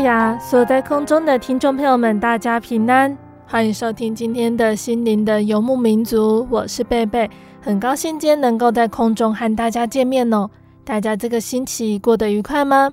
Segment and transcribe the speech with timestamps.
[0.00, 0.38] 呀！
[0.38, 6.46] 所在空中的听众朋友们，大家平安，欢迎收听今天的心灵的游牧民族。
[6.50, 7.28] 我是贝贝，
[7.60, 10.48] 很高兴今天能够在空中和大家见面哦。
[10.84, 12.90] 大家这个星期过得愉快吗？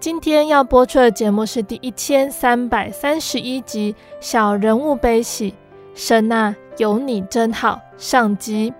[0.00, 5.50] 今天要播出的节目是第一千三百三十一集《小人物悲喜》，
[5.94, 8.72] 神啊，有你真好，上集。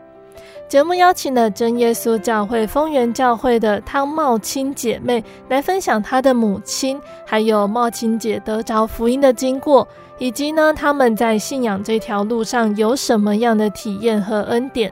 [0.72, 14.90] 节目邀请了真耶稣教会丰原教会的汤茂青姐妹来分享她的母亲，还有茂青姐得着福音的经过，以及呢他们在信仰这条路上有什么样的体验和恩典。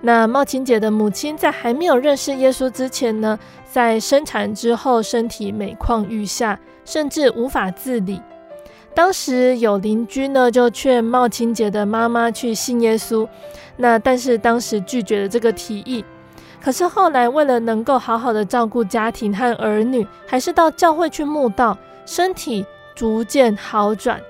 [0.00, 3.38] 那茂青姐的母亲在还没有认识耶稣之前呢，
[3.70, 8.22] 在生产之后身体每况愈下，甚至无法自理。
[8.98, 13.28] 当时有邻居呢，就劝茂青姐的妈妈去信耶稣，
[13.76, 16.04] 那但是当时拒绝了这个提议。
[16.60, 24.20] 可是后来为了能够好好的照顾家庭和儿女，还是到教会去慕道，身体逐渐好转。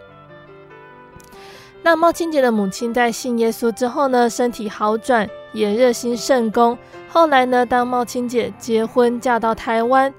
[1.81, 6.77] 那茂青姐的母亲在信耶稣之后呢，身体好转，也热心圣工。
[7.09, 10.13] 后来呢，当茂青姐结婚嫁到台湾。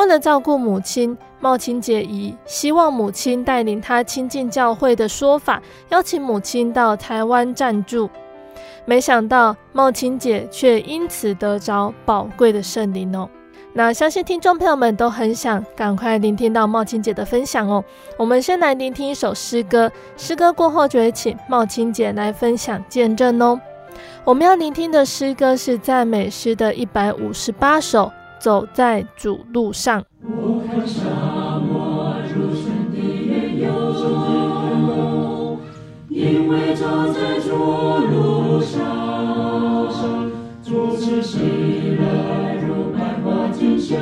[0.00, 8.08] 为了照顾母亲，茂青姐以希望母亲带领她亲近教会的说法，邀请母亲到台湾暂住。
[8.86, 13.28] 没想到茂青姐却因此得着宝贵的圣灵哦。
[13.74, 17.84] 那相信听众朋友们都很想赶快聆听到茂青姐的分享哦。
[18.16, 23.60] 我们先来聆听一首诗歌，诗歌过后就会请茂青姐来分享见证哦。
[24.24, 28.10] 我们要聆听的诗歌是赞美诗的一百五十八首。
[28.40, 30.02] 走在主路上。
[30.24, 31.04] 我看沙
[31.60, 33.68] 漠如神的原由，
[36.08, 37.50] 因为走在主
[38.10, 38.80] 路上，
[40.64, 41.38] 主赐喜
[41.98, 42.02] 乐
[42.66, 43.94] 如百花竞秀，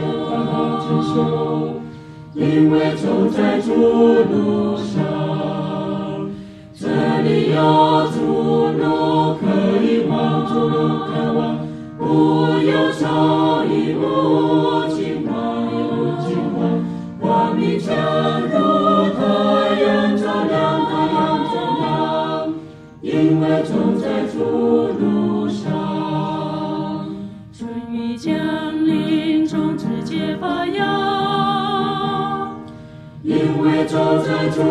[2.34, 6.30] 因为走在主路上，
[6.72, 6.86] 这
[7.22, 9.42] 里有主路可
[9.82, 10.38] 以，往。
[11.98, 12.04] 无
[12.60, 16.58] 忧愁，亦无惊慌，亦无惊慌。
[17.20, 17.88] 光明将
[18.42, 18.54] 如
[19.14, 19.20] 太
[19.82, 21.16] 阳照亮，太阳
[21.52, 21.84] 照亮。
[23.00, 24.36] 因为走在主
[24.98, 25.66] 路上，
[27.52, 28.32] 春雨降
[28.86, 30.86] 临，种子结发芽。
[33.22, 34.62] 因为走在主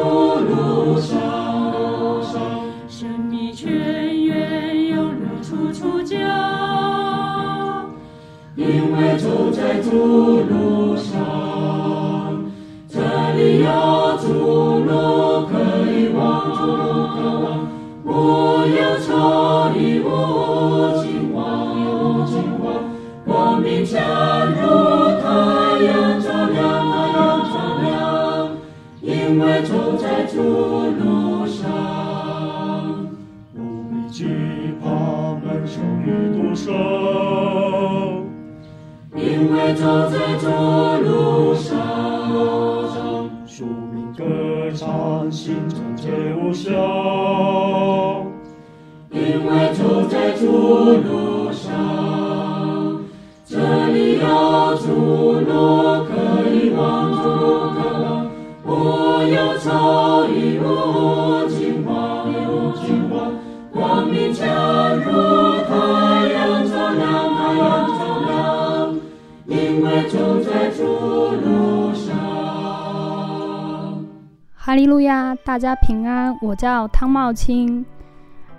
[76.48, 77.86] 我叫汤茂清，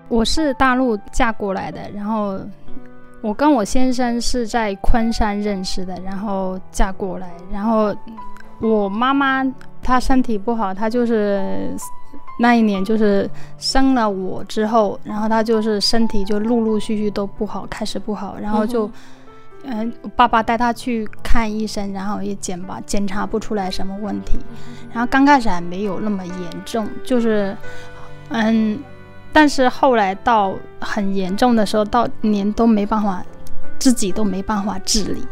[0.09, 1.91] 我是大陆嫁过来的。
[1.93, 2.39] 然后
[3.23, 7.33] 我跟我先生是在昆山认识的，然后嫁过来。
[7.51, 7.97] 然后
[8.61, 9.43] 我妈妈
[9.83, 11.75] 她身体不好，她就是
[12.39, 18.91] 那一年就是生了我之后，然后她就是身体就陆陆续续都不好，开始不好，然后就。
[19.65, 24.39] 嗯爸爸带他去看医生，然后也检吧，检查不出来什么问题。
[24.93, 26.35] 然后刚开始还没有那么严
[26.65, 27.57] 重，就是，
[28.31, 28.79] 嗯，
[29.33, 33.23] 但是后来到很严重的时候，到连都没办法，
[33.79, 35.27] 自己都没办法治理。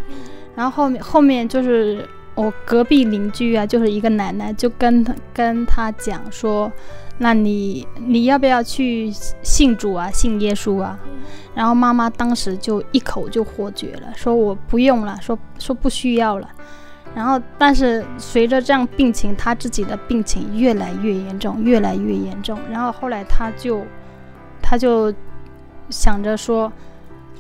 [0.55, 6.71] 然后后面后面就是我隔壁邻居啊，就是一个奶奶，就跟他跟他讲说。
[7.19, 9.11] 那你你要不要去
[9.43, 10.99] 信主啊，信耶稣啊？
[11.55, 16.49] 然后妈妈当时就一口就否决了，说我不用了，说说不需要了。
[17.15, 22.59] 然后但是随着这样病情，他自己的病情越来越严重，越来越严重。
[22.71, 23.83] 然后后来他就
[24.63, 25.13] 他就
[25.89, 26.71] 想着说，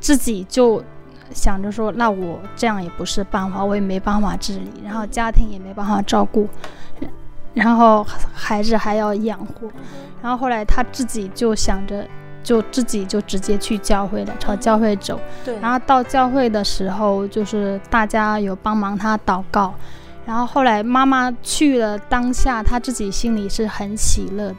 [0.00, 0.82] 自己就
[1.30, 6.48] 想着说，那我这样也不是办法，我也没办法治理，然后家庭也没办法照顾。
[7.56, 9.66] 然后孩子还要养活，
[10.22, 12.06] 然后后来他自己就想着，
[12.42, 15.18] 就自己就直接去教会了，朝教会走。
[15.42, 15.58] 对。
[15.58, 19.74] 然后到教会的时候，就是大家有帮忙他祷告。
[20.26, 24.56] 然后后来妈妈去了，当下他自己心里是很喜乐的。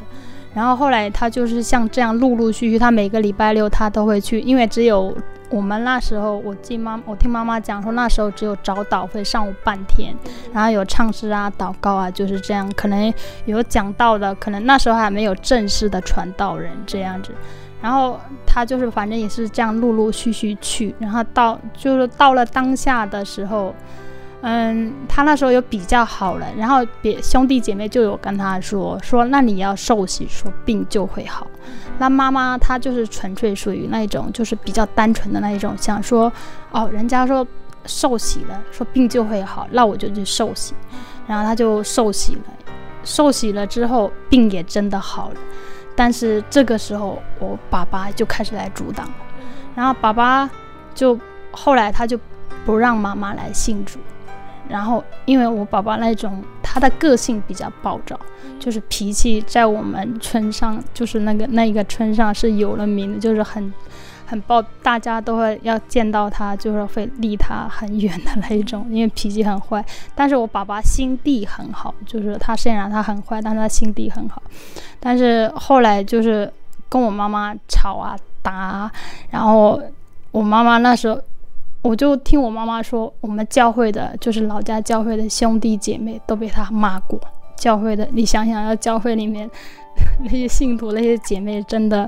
[0.58, 5.16] 然后后来他就是像这样陆陆续续，他每个礼拜六他都会去，因为只有。
[5.50, 10.14] 我们那时候，我记妈，我听妈妈讲说，那时候只有早祷会上午半天，
[10.52, 12.70] 然后有唱诗啊、祷告啊，就是这样。
[12.76, 13.14] 可能
[13.46, 17.32] 有讲道的，可能那时候还没有正式的传道人这样子。
[17.82, 23.74] 然后他就是反正也是这样陆陆续续去，然后到就是到了当下的时候。
[24.42, 31.48] 嗯，他那时候有比较好了，然后别兄弟姐妹就有跟他说说，那你要受洗，说病就会好。
[31.98, 36.32] 那妈妈她就是纯粹属于那一种，就是比较单纯的那一种，想说
[36.72, 37.46] 哦，人家说
[37.86, 40.76] 受洗了，说病就会好，那我就去受洗。
[41.26, 42.42] 然后他就受洗了，
[43.04, 45.36] 受洗了之后病也真的好了。
[45.96, 49.12] 但是这个时候我爸爸就开始来阻挡，
[49.74, 50.48] 然后爸爸
[50.94, 51.20] 就
[51.52, 52.20] 后来他就
[52.64, 53.98] 不让妈妈来信主。
[54.70, 58.20] 然后，因为我爸爸那种他的个性比较暴躁，
[58.60, 63.74] 就是脾气在我们村上，就是那个那一个村上是有了名的，就是很
[64.26, 69.84] 很暴，大家都会要见到他，就是会离他很远的那一种，因为脾气很坏。
[70.14, 74.42] 但是我爸爸心地很好，就是他虽然他很坏，但是他心地很好。
[75.00, 76.52] 但是后来就是
[76.90, 78.92] 跟我妈妈吵啊打啊，
[79.30, 79.82] 然后
[80.32, 81.20] 我妈妈那时候。
[81.82, 87.20] 我就听我妈妈说，我们教会的，就是老家教会的兄弟姐妹都被他骂过。
[87.56, 89.50] 教会的，你想想，要教会里面
[90.24, 92.08] 那些信徒、那些姐妹，真的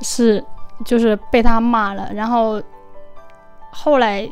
[0.00, 0.44] 是
[0.84, 2.10] 就是被他骂了。
[2.12, 2.60] 然后
[3.70, 4.28] 后来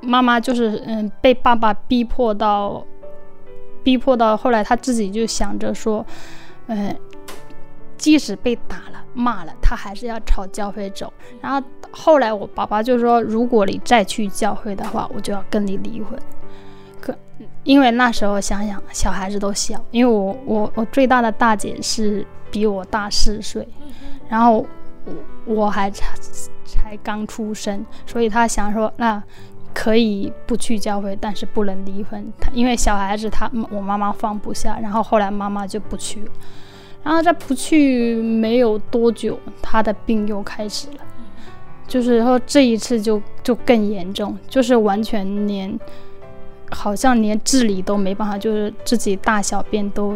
[0.00, 2.84] 妈妈就是嗯，被爸爸逼迫到，
[3.82, 6.04] 逼迫到后来，他自己就想着说，
[6.66, 6.94] 嗯，
[8.04, 9.02] 即使被打了。
[9.14, 11.10] 骂了他，还是要朝教会走。
[11.40, 16.18] 然后后来我爸爸就说：“如果你再去教会的话，我就要跟你离婚。”
[17.00, 17.16] 可
[17.62, 23.66] 因为那时候想想，小孩子都小，因为我我我最大的大姐是比我大四岁，
[24.28, 24.66] 然后
[25.06, 26.14] 我我还才
[26.66, 29.22] 才刚出生，所以他想说，那
[29.72, 32.32] 可以不去教会，但是不能离婚。
[32.40, 36.32] 他因为小孩子他，他我妈妈放不下，然后后来妈妈就不去了。
[37.04, 41.04] 然后在不去没有多久，他的病又开始了，
[41.86, 45.78] 就是说这一次就就更严重，就是完全连
[46.70, 50.14] 好像连自理都没办法，就是自己大小便都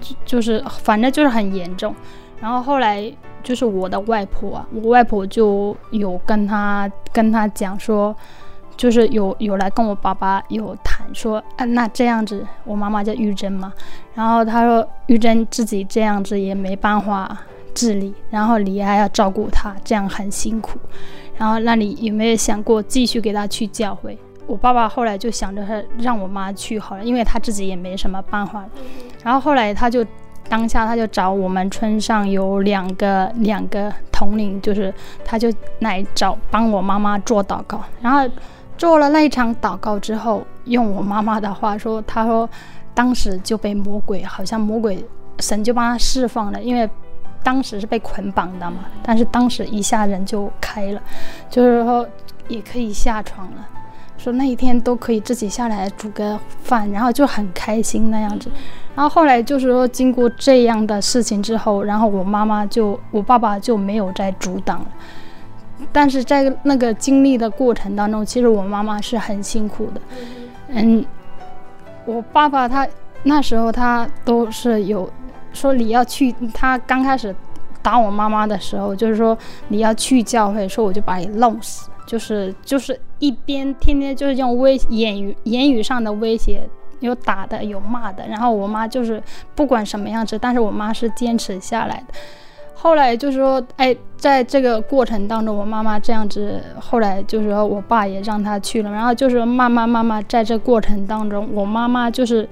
[0.00, 1.94] 就就是反正就是很严重。
[2.40, 8.16] 然后后来就是我的外婆啊，我外婆就有跟他跟他讲说。
[8.80, 13.70] 就是有有来跟我爸爸有谈说，啊，那这样子，我妈妈叫玉珍嘛，
[14.14, 17.36] 然后他说玉珍自己这样子也没办法
[17.74, 20.78] 自理，然后你还要照顾她，这样很辛苦，
[21.36, 24.16] 然后那你有没有想过继续给她去教会？
[24.46, 28.64] 我爸爸后来就想着他让我妈去好了，因为他自己也没什么办法，
[29.22, 30.02] 然后后来他就
[30.48, 34.90] 当下他就找我们村上有两个两个统领，就是
[35.22, 38.26] 他就来找帮我妈妈做祷告，然后。
[38.80, 42.48] 做了那一场祷告之后，用我妈妈的话说，她说
[42.94, 45.04] 当时就被魔鬼，好像魔鬼
[45.40, 46.88] 神就帮她释放了，因为
[47.42, 51.02] 当时是被捆绑的嘛，但是当时一下人就开了，
[51.50, 52.08] 就是说
[52.48, 53.68] 也可以下床了。
[54.16, 58.50] 说那一天都可以自己下来煮个饭，然后就很开心那样子。
[58.94, 64.82] 然后后来就是说，经过这样的事情之后，然后我妈妈就我爸爸就没有再阻挡。
[65.92, 70.00] 但是在那个经历的过程当中，其实我妈妈是很辛苦的。
[70.68, 71.04] 嗯，
[72.04, 72.86] 我爸爸他
[73.22, 75.10] 那时候他都是有
[75.52, 77.34] 说你要去，他刚开始
[77.82, 79.36] 打我妈妈的时候，就是说
[79.68, 86.68] 你要去教会，说我就把你弄死，就是就是一边天天就是用威言语言语上的威胁，
[87.00, 89.22] 有打的有骂的，然后我妈就是
[89.54, 92.14] 不管什么样子，但是我妈是坚持下来的。
[92.82, 102.48] 后来就是说，哎，在这个过程当中，我妈妈这样子，后来就是说我爸也让他去了，然后就是慢慢慢慢在这过程当中，我妈妈就是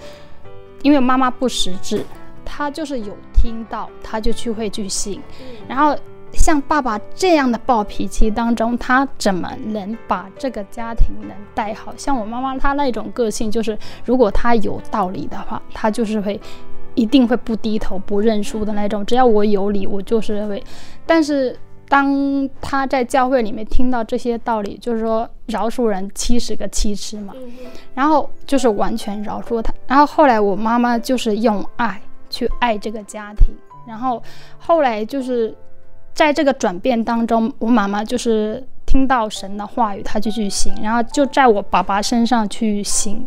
[0.83, 2.05] 因为妈妈不识字，
[2.45, 5.19] 她就是有听到，她就去会去信。
[5.67, 5.97] 然后
[6.35, 11.95] 像爸爸这样的暴脾气当中，他怎么能把这个家庭能带好？
[11.97, 16.39] 像我妈妈她那种个性，就是如果她有道理的话，她就是会。
[16.99, 19.07] 一定会不低头、不认输的那种。
[19.07, 20.63] 只要我有理，我就是会。
[21.07, 21.57] 但是
[21.89, 27.33] 当他在教会里面听到这些道理，就是说饶恕人七十个七次嘛，
[27.95, 29.73] 然后就是完全饶恕他。
[29.87, 33.55] 然后后来我妈妈就是用爱去爱这个家庭。
[33.87, 34.23] 然后
[34.59, 35.55] 后来就是
[36.13, 43.27] 在这个转变当中，我妈妈就是听到神的话语，她就去行，然后就在我爸爸身上去行，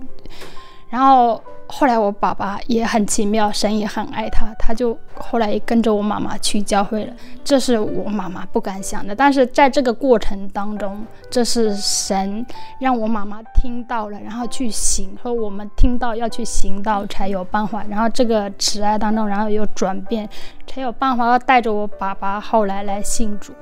[0.92, 1.42] 然后。
[1.74, 7.14] 后来我爸爸也很奇妙，神也很爱他，他就后来跟着我妈妈去教会了。
[7.46, 12.46] 这是我妈妈不敢想的，但是在这个过程当中，这是神
[12.82, 17.86] 让我妈妈听到了，然后去行，和我们听到要去行道才有办法。
[17.90, 20.28] 然后这个慈爱当中，然后有转变，
[20.68, 23.54] 才有办法要带着我爸爸后来来信主。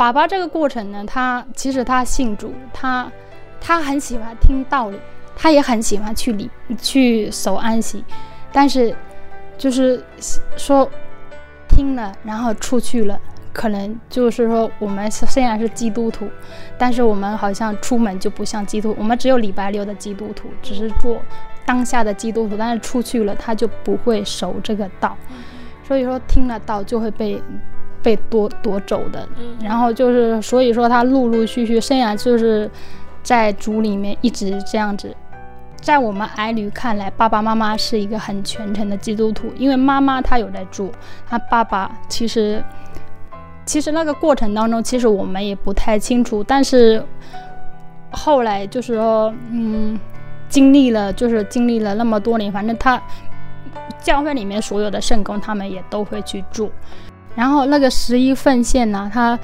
[0.00, 3.12] 爸爸这个过程呢，他其实他信主，他
[3.60, 4.98] 他很喜欢听道理，
[5.36, 8.02] 他也很喜欢去礼去守安息，
[8.50, 8.96] 但是
[9.58, 10.02] 就是
[10.56, 10.90] 说
[11.68, 13.20] 听了然后出去了，
[13.52, 16.26] 可能就是说我们虽然是基督徒，
[16.78, 21.18] 但是我们好像出门就不像基督，我们只有礼拜六的基督徒，只是做
[21.66, 25.14] 当下的基督徒，但是出去了他就不会守这个道，
[25.86, 27.38] 所以说听了道就会被。
[28.02, 29.28] 被夺夺走的，
[29.62, 32.70] 然后就是，所以说他陆陆续续，生涯就是
[33.22, 35.14] 在主里面一直这样子，
[35.80, 40.90] 在我们儿女看来，爸爸妈妈是一个很虔诚的基督徒，因为妈妈她有在做，
[41.28, 42.62] 他爸爸其实
[43.66, 47.04] 其实那个过程当中，其实我们也不太清楚，但是
[48.10, 49.98] 后来就是说，嗯，
[50.48, 53.00] 经历了就是经历了那么多年，反正他
[54.02, 56.70] 教会里面所有的圣工，他们也都会去做。
[57.36, 59.38] 然后那个十一奉献呢，他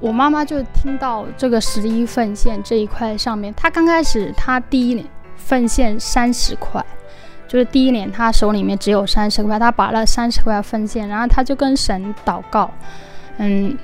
[0.00, 6.84] 我妈妈就听到这个十一奉献这一块上面，她刚开始她第一年奉献三十块，
[7.46, 12.68] 就是第一年她手里面只有三十块，她把那三十块奉献，然后她就跟神祷告，
[13.38, 13.78] 嗯，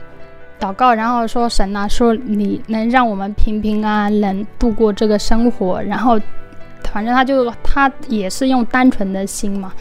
[0.59, 6.21] 祷告，然后说神啊，说你能让我们平平安安能度过这个生活，然后
[6.93, 9.73] 反正她就她也是用单纯的心嘛，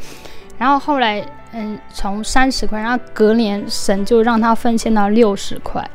[0.59, 1.25] 然后后来。
[1.53, 5.89] 嗯，从三十块，然后隔年神就让他奉献到六十块，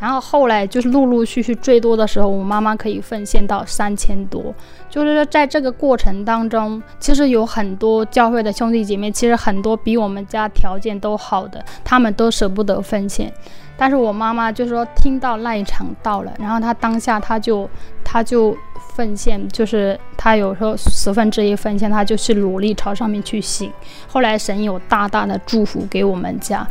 [0.00, 4.54] 然后后来就是陆陆续续最多的时候，我妈妈可以奉献到三千多。
[4.90, 13.32] 就是说，在这个过程当中，其实有很多教会的兄弟姐妹，其实很多比我们家条件都好的，他们都舍不得奉献。
[13.78, 17.68] 但是我妈妈就说，听到那一场到了，然后她当下她就
[18.02, 18.56] 她就
[18.94, 23.70] 奉献，就是她有时候十分之一奉献，她就去努力朝上面去行。
[24.08, 26.66] 后来神有大大的祝福给我们家，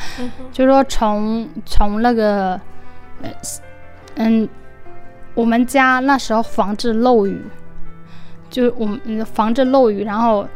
[0.51, 2.59] 就说从从那个，
[4.15, 4.50] 嗯，
[5.35, 7.39] 我们家那时候防止漏雨，
[8.50, 10.47] 就我们防止漏雨，然后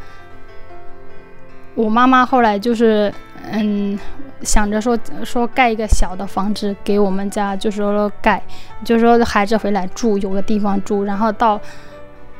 [1.76, 3.14] 我妈妈后来就是
[3.52, 3.96] 嗯。
[4.42, 8.42] 想着说说盖一个小的房子给我们家，就是说盖，
[8.84, 11.60] 就是说孩子回来住有个地方住，然后到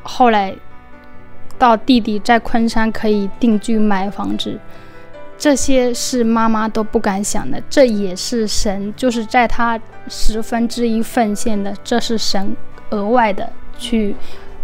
[0.03, 0.55] 后来
[1.57, 4.59] 到弟弟在昆山可以定居买房子，
[5.37, 12.55] 这些是妈妈都不敢想的，这也是神就是在他十分之一奉献的，这是神
[12.89, 14.15] 额外的去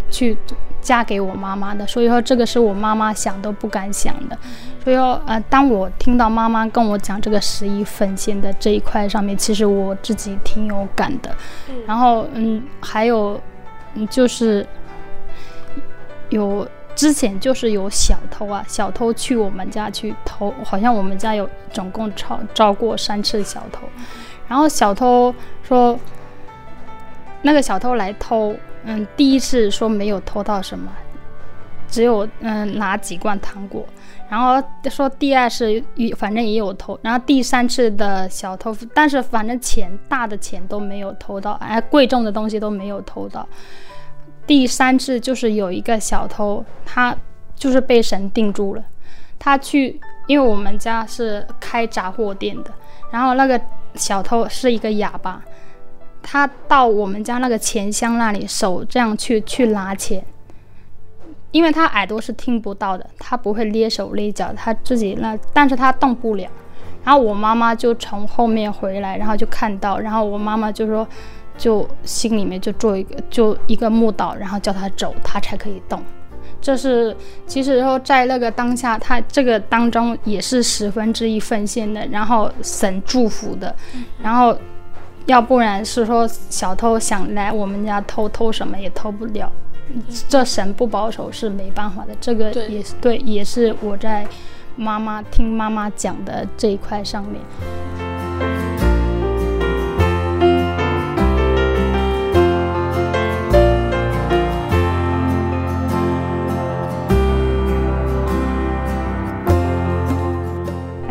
[0.09, 0.37] 去
[0.81, 4.37] 嫁给我妈妈的，所以说这个是我妈妈想都不敢想的。
[4.83, 11.35] 所以说，呃，当我听到妈妈跟我讲这个十一奉献的这一块上面，其实我自己挺有感的。
[11.85, 13.37] 然后，嗯，还有，
[13.95, 14.65] 嗯，就是
[16.29, 23.81] 有之前就是有小偷啊，小偷去我们家去偷，好像我们家有总共招招过三次小偷。
[24.47, 25.99] 然后小偷说，
[27.41, 30.91] 那个小偷来偷，嗯，第一次说没有偷到什么，
[31.89, 33.85] 只有嗯拿几罐糖果。
[34.29, 35.81] 然后说第二次
[36.17, 43.47] 反正也有偷，然后第三次的小偷，但是反正钱大的钱都没有偷到，哎，贵重的东西都没有偷到。
[44.45, 47.15] 第三次就是有一个小偷，他
[47.55, 48.83] 就是被神定住了，
[49.39, 52.71] 他去，因为我们家是开杂货店的，
[53.11, 53.59] 然后那个
[53.95, 55.41] 小偷是一个哑巴，
[56.29, 60.21] 他到我们家那个钱箱那里，手这样去去拿钱。
[61.51, 66.45] 因为他耳朵是听不到的，他不会捏手捏脚，他自己那，但是他动不了。
[67.05, 71.07] 然后我妈妈就从后面回来，然后就看到，然后我妈妈就说，
[71.57, 76.03] 就心里面就做一个，就一个木道，然后叫他走，他才可以动。
[76.59, 77.15] 这是
[77.45, 83.73] 其实说在那个当下，他这个当中也是十分之一奉献的，然后神祝福的，
[84.21, 84.57] 然后
[85.27, 89.51] 要不然是说小偷想来我们家偷偷什么也偷不了。
[90.27, 94.25] 这神不保守是没办法的，这个也是对，对，也是我在
[94.75, 98.86] 妈妈听妈妈讲的这一块上面。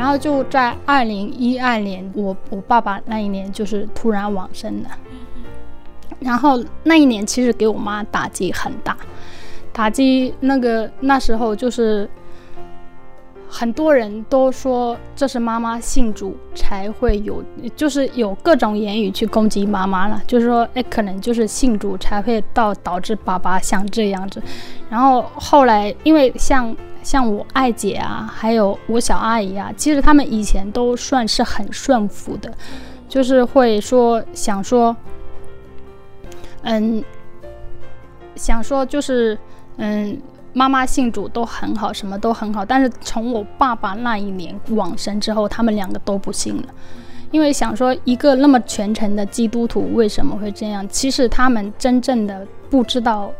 [0.07, 4.89] 然后就在二零一二年，我我爸爸那一年就是突然往生的。
[6.21, 8.97] 然后那一年其实给我妈打击很大，
[9.73, 12.09] 打击那个那时候就是
[13.51, 17.43] 很多人都说这是妈妈信主才会有，
[17.75, 24.41] 就是有各种言语去攻击妈妈了，就是说哎，可能就是信主才会到导致爸爸像这样子。
[24.89, 32.53] 然后后来因为像像我爱姐啊，还有我小阿姨啊，其实他们以前都算是很顺服的，
[33.09, 34.97] 就是会说想说。
[36.63, 37.05] 嗯，
[38.35, 39.39] 想说就是，
[39.77, 40.21] 嗯，
[40.53, 42.65] 妈妈信主都很好，什么都很好。
[42.65, 46.65] 但是从我爸爸那一年往生之后，他们两个都不信了，
[47.31, 50.85] 因为想说一个那么虔诚的基督徒为什么会这样？
[50.89, 53.31] 其实他们真正的不知道，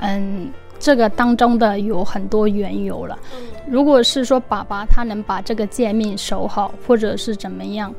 [0.00, 3.16] 嗯，这个当中的有很多缘由了。
[3.68, 7.94] 如果是说爸爸他能把这个界面守好，或者是怎么样，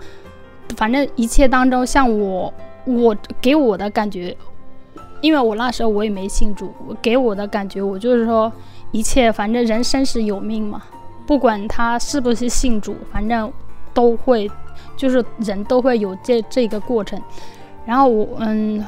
[0.76, 2.54] 反正一切当中，像我，
[2.86, 4.36] 我给我的感觉。
[5.22, 8.52] 因为我那时候我也没信主，给我的感觉我就是说，
[8.92, 10.82] 一切反正人生是有命嘛，
[11.28, 13.54] 不管他是不是信主，反正
[13.94, 14.50] 都会，
[14.98, 17.22] 就是人都会有这这个过程。
[17.86, 18.84] 然后我嗯，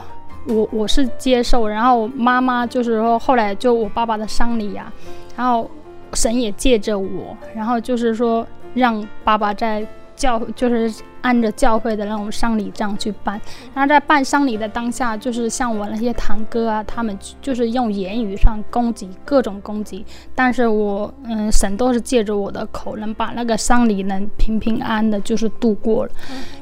[0.48, 4.92] 我我是接受，然后妈妈就是说后来就我爸爸的丧礼呀，
[5.38, 5.70] 然后
[6.14, 9.86] 神也借着我，然后就是说让爸爸在。
[10.16, 13.40] 教就是按着教会的那种丧礼这样去办，
[13.74, 26.12] 然后在办丧礼的当下，就是像我那些堂哥啊，他们就是用言语上攻击，各种攻击，但是我嗯，神都是借着我的口，能把那个丧礼能平平安安的，就是度过了。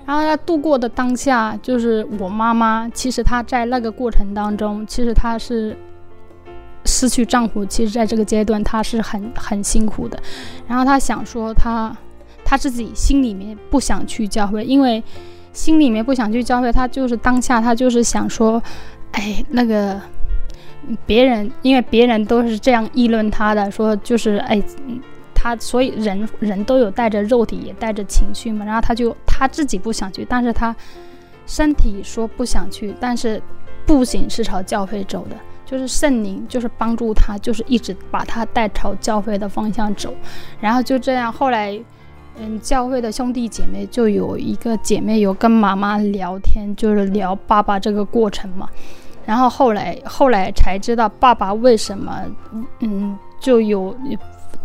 [0.05, 5.75] 然后在度过的当下，就是我妈妈，其实她在那个过程当中，其实她是
[6.85, 10.17] 失去丈夫，其实在这个阶段她是很很辛苦的，
[10.67, 11.95] 然后她想说她。
[12.51, 15.01] 他自己心里面不想去教会，因为
[15.53, 18.61] 心里面不想去教会，他就是当下他就是想说，
[19.13, 19.97] 哎，那个
[21.05, 24.61] 别人，因为别人都是这样议论他的，说就是哎，
[25.33, 30.75] 他所以人人都有带着肉体，也带着情绪嘛，然后他就他自己不想去，但是他
[31.47, 33.41] 身体说不想去，但是
[33.85, 40.13] 步行是朝教会走的，就是圣灵就是帮助他，就是一直把他带朝教会的方向走，
[40.59, 41.81] 然后就这样后来。
[42.39, 48.67] 嗯，教会的兄弟姐妹就有一个姐妹有跟妈妈聊天，就是聊爸爸这个过程嘛。
[49.25, 52.23] 然后后来后来才知道爸爸为什么，
[52.79, 53.95] 嗯，就有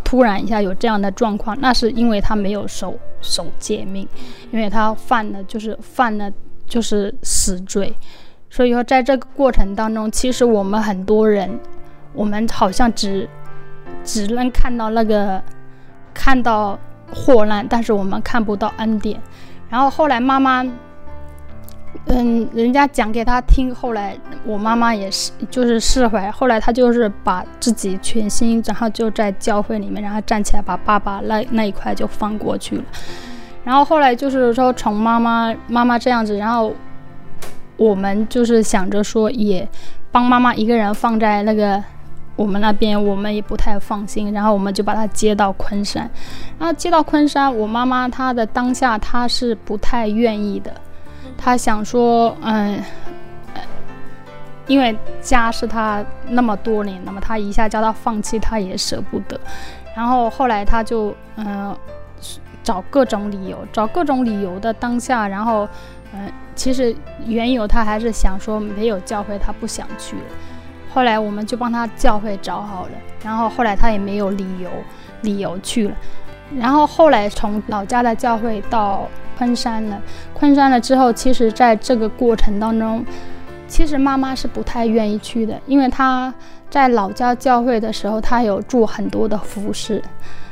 [0.02, 4.08] 突然一下有这样的状况，那是因为他没有守守诫命，
[4.52, 6.32] 因为他犯了就是犯了
[6.66, 7.94] 就是死罪。
[8.48, 11.58] 所以说在这个过程当中，其实我们很多人，
[12.14, 13.28] 我们好像只
[14.02, 15.42] 只能看到那个
[16.14, 16.78] 看到。
[17.14, 19.20] 祸难，但是我们看不到恩典。
[19.68, 20.64] 然后后来妈妈，
[22.06, 26.30] 嗯，人家讲给他听，后来我妈妈也是，就是释怀。
[26.30, 32.84] 后来他就是把自己全心，然后就在教会里面，然后站起来，把爸爸那那一块就放过去了。
[33.64, 36.72] 然后后来就是说，从妈妈妈妈这样子，然后
[37.76, 39.68] 我们就是想着说，也
[40.12, 41.82] 帮妈妈一个人放在那个
[42.36, 44.32] 我们那边，我们也不太放心。
[44.32, 46.08] 然后我们就把她接到昆山。
[46.58, 50.72] 然后接到昆山，我妈妈她的当下她是不太愿意的。
[51.36, 52.80] 她想说，嗯，
[54.66, 59.38] 因为家是他那么多年，那么他一下叫他放弃，他也舍不得。
[59.94, 61.76] 然后后来他就，嗯，
[62.62, 65.68] 找各种理由，找各种理由的当下，然后，
[66.12, 66.94] 嗯，其实
[67.26, 70.16] 缘由他还是想说没有教会，他不想去。
[70.96, 74.70] 后来我们就帮他教会找好了，然后后来他也没有理由，
[75.20, 75.94] 理由去了。
[76.56, 79.06] 然后后来从老家的教会到。
[79.38, 80.00] 昆山了，
[80.32, 83.04] 昆山了之后，其实在这个过程当中，
[83.68, 86.32] 其实妈妈是不太愿意去的，因为她
[86.70, 90.02] 在老家教会的时候，她有做很多的服侍，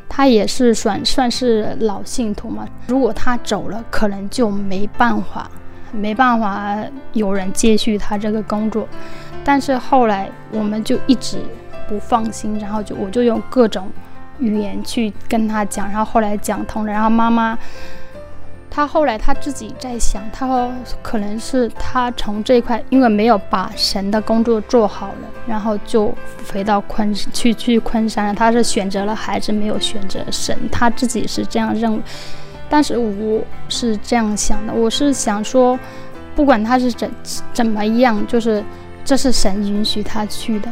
[0.07, 2.69] 她也是算算是老信徒嘛。
[2.87, 5.51] 如果她走了，可能就没办法，
[5.91, 6.77] 没办法
[7.15, 8.87] 有人接续她这个工作。
[9.45, 11.39] 但是后来我们就一直
[11.89, 13.89] 不放心，然后就我就用各种
[14.39, 17.59] 语言去跟她讲，然后后来讲通了，然后妈妈。
[18.77, 20.69] 他后来他自己在想，他说
[21.01, 26.13] 可能是他从这一块，因为没有把神的工作做好了，然后就
[26.53, 28.35] 回到昆去去昆山了。
[28.35, 32.01] 他是选择了孩子，没有选择神，他自己是这样认为。
[32.69, 35.79] 但是我是这样想的，我是想说，
[36.35, 37.09] 不管他是怎
[37.53, 38.61] 怎么样，就是
[39.05, 40.69] 这是神允许他去的。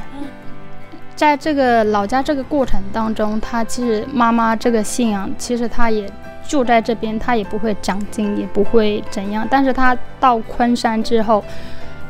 [1.14, 6.10] 在这个老家这个过程当中，他其实妈妈这个信仰，其实他也。
[6.44, 9.46] 就在这边，他也不会长进，也不会怎样。
[9.48, 11.42] 但是他到昆山之后，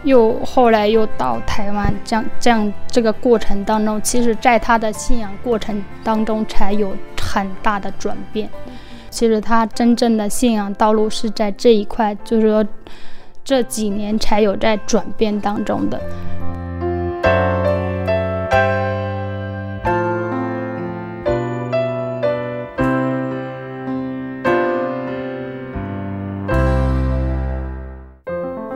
[0.05, 8.49] 又后来又到台湾，这样这样这个过程当中，其实在他的信仰过程当中才有很大的转变。
[9.11, 12.67] 其实他真正的信仰道路是在这一块，就是说
[13.45, 16.01] 这几年才有在转变当中的。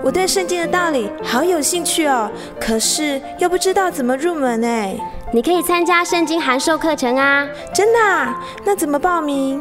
[0.03, 4.97] 我对圣经的道理好有兴趣哦，可是又不知道怎么入门哎。
[5.33, 7.45] 你可以参加圣经函授课程啊！
[7.75, 8.41] 真的啊？
[8.65, 9.61] 那怎么报名？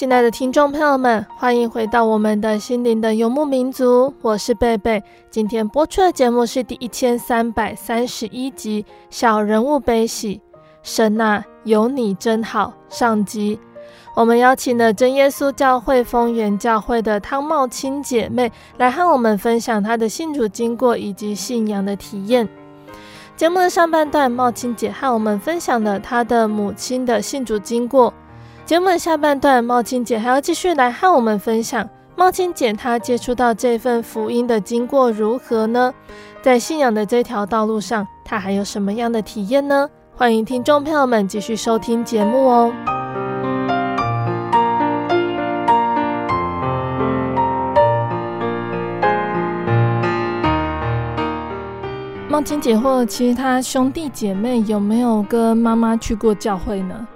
[0.00, 5.04] 亲爱的听众朋友们，欢迎回到我们的心灵的游牧民族，我是贝贝。
[5.30, 10.40] 今天播出的节目是第一千三百三十一集《小人物悲喜》，
[10.82, 12.72] 神啊，有你真好。
[12.88, 13.60] 上集，
[14.16, 22.48] 我们邀请了真耶稣教会丰原教会的汤茂青姐妹来和我们分享她的信主经过以及信仰的体验。
[23.36, 28.10] 节目的上半段，茂青姐和我们分享了她的母亲的信主经过。
[28.70, 35.92] 节目下半段，茂青姐还要继续来和我们分享茂青姐她接触到这份福音的经过如何呢？
[36.40, 39.88] 在信仰的这条道路上，她还有什么样的体验呢？
[40.14, 42.72] 欢迎听众朋友们继续收听节目哦。
[52.28, 57.08] 茂青姐或其他兄弟姐妹有没有跟妈妈去过教会呢？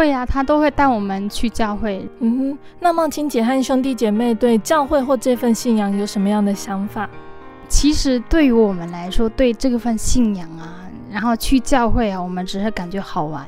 [0.00, 2.08] 会啊，他都会带我们去教会。
[2.20, 7.06] 嗯哼，那茂青姐和兄弟姐妹对教会或这份信仰有什么样的想法？
[7.68, 13.46] 其实对于我们来说，对这份信仰啊，然后去教会啊，我们只是感觉好玩，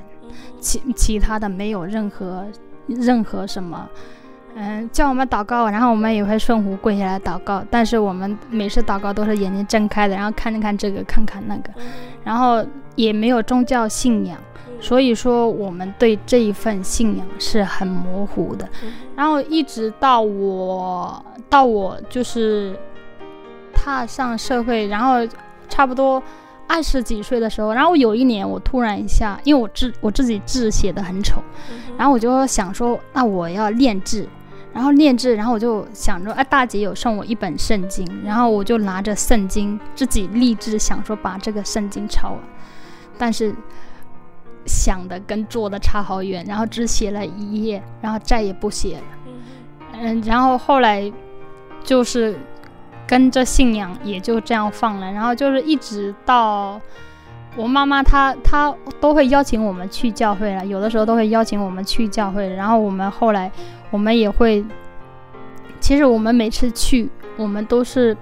[0.60, 2.46] 其其他的没有任何
[2.86, 3.88] 任何什么。
[4.54, 7.64] 嗯，叫我们祷告，然后我们也会顺服跪下来祷告。
[7.70, 11.72] 但是我们每次祷告都是眼睛睁开的，然后看看这个，看看那个，
[12.22, 12.62] 然后
[12.94, 14.36] 也没有宗教信仰。
[14.82, 18.68] 所以说，我们对这一份信仰是很模糊的。
[19.14, 22.76] 然后一直到我到我就是
[23.72, 25.24] 踏上社会，然后
[25.68, 26.20] 差不多
[26.66, 31.40] 二十几岁的时候，然后有一年我突然一下，因为我字我自己字写的很丑，
[31.96, 34.28] 然后我就想说，那我要练字，
[34.72, 42.40] 然后练字，然后我就想着，哎，大姐有送我一本圣经，然后我就拿着圣经自己立志想说把这个圣经抄完，
[43.16, 43.54] 但是。
[44.66, 49.02] 想的跟做的差好远，然后只写了一页，然后再也不写了。
[49.94, 51.10] 嗯，然后后来
[51.84, 52.38] 就是
[53.06, 56.80] 跟着信仰也就这样放了，然后就是一直到
[57.56, 63.50] 我妈妈她她都会邀请我们去教会了，有的时候都会邀请我们去教会，然后我们后来
[63.90, 64.64] 我们也会，
[65.80, 68.16] 其实我们每次去我们都是，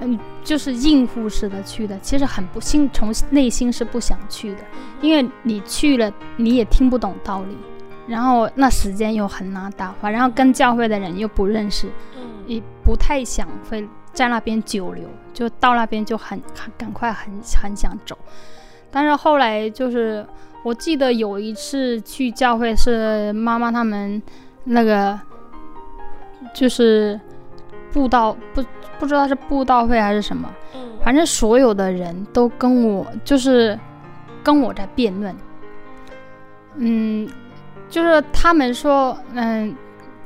[0.00, 4.60] 嗯，就是应付似的去的，其实很不心从内心是不想去的，
[5.00, 7.56] 因为你去了你也听不懂道理，
[8.06, 11.90] 然后那时间又很难打发，然后跟教会的人又不认识。
[12.46, 15.04] 也不太想会在那边久留，
[15.34, 16.40] 就到那边就很
[16.78, 17.28] 赶快很
[17.60, 18.16] 很想走，
[18.88, 20.24] 但是后来就是
[20.62, 24.22] 我记得有一次去教会是妈妈他们
[24.62, 25.18] 那个
[26.54, 27.20] 就是
[27.92, 28.62] 布道不
[28.98, 30.48] 不知道是布道会还是什么，
[31.02, 33.78] 反正所有的人都跟我就是
[34.42, 35.34] 跟我在辩论，
[36.76, 37.28] 嗯，
[37.88, 39.74] 就是他们说嗯。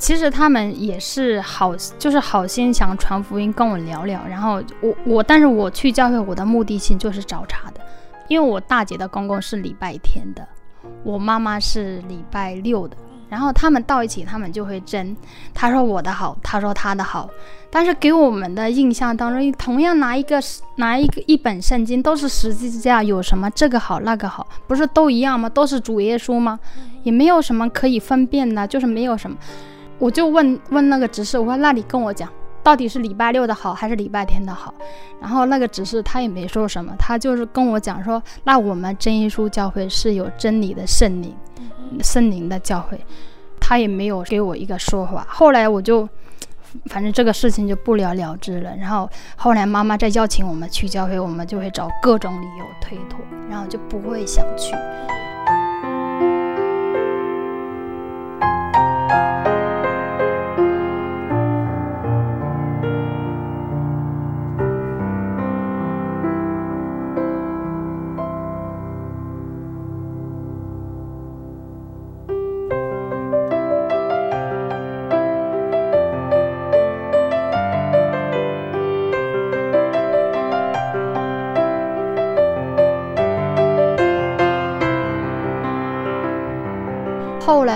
[0.01, 4.19] 其实他们也是好，就是好心想传福音跟我聊聊。
[4.27, 7.83] 然后我我，但是我去教会，我的目的性就是找茬的，
[8.27, 10.49] 因为我大姐的公公是礼拜天的，
[11.05, 12.97] 我妈妈是礼拜六的。
[13.31, 15.17] 然后他们到一起，他们就会争。
[15.55, 17.31] 他说我的好，他说他的好。
[17.73, 20.39] 但是给我们的印象当中，同样拿一个
[20.75, 25.49] 拿一个一本圣经，都是十字架，有什么这个好那个好，不是都一样吗？
[25.49, 26.59] 都是主耶稣吗？
[27.05, 29.37] 也没有什么可以分辨的，就是没有什么。
[30.01, 32.29] 我就问问那个执事，我说：“那你跟我讲，
[32.63, 34.75] 到底是礼拜六的好还是礼拜天的好？”
[35.21, 41.33] 然后那个执事他也没说什么，他就是跟我讲说：“那我们真耶稣教会是有真理的圣灵，
[42.03, 43.01] 圣灵的教会。”
[43.63, 45.25] 他也没有给我一个说法。
[45.29, 46.09] 后来我就，
[46.87, 48.75] 反正这个事情就不了了之了。
[48.77, 54.75] 然后后来妈妈再邀请我们去教会，我们就会找各种理由推脱，然后就不会想去。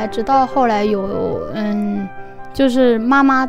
[0.06, 2.08] 直到后来有嗯，
[2.52, 3.48] 就是妈妈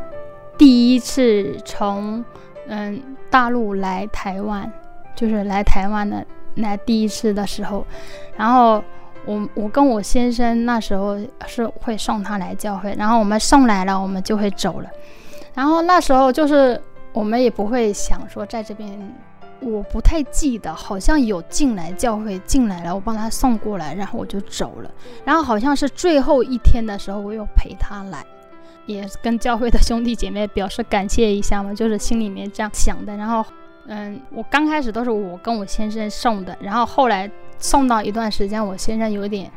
[0.57, 2.23] 第一次从
[2.67, 4.71] 嗯大陆来台湾，
[5.15, 7.85] 就是来台湾的来第一次的时候，
[8.37, 8.83] 然后
[9.25, 14.89] 我我跟我先生那时候是会送他来教会，然后我们送来了，我们就会走了，
[15.53, 16.81] 然后那时候就是
[17.13, 19.15] 我们也不会想说在这边。
[19.65, 24.91] 我不太记得，好像有进来教会进来了，我帮他送过来，然后我就走了。
[25.23, 28.23] 然后好像是最后一天的时候，我又陪他来，
[28.85, 33.17] 也跟教会的兄弟姐妹表示感谢一下嘛，就是心里面这样想的。
[33.17, 33.43] 然后，
[33.87, 39.51] 嗯，我刚开始都是我跟我先生送的，然后后来送到一段时间，我先生有点。